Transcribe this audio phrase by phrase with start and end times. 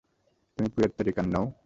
[0.57, 1.45] তুমি Puerto Rican নও?